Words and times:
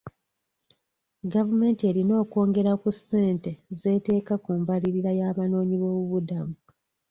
Gavumenti 1.33 1.81
erina 1.91 2.13
okwongera 2.23 2.71
ku 2.81 2.89
ssente 2.95 3.51
z'eteeka 3.79 4.33
ku 4.43 4.51
mbaririra 4.61 5.11
y'abanoonyiboobubudamu. 5.19 6.55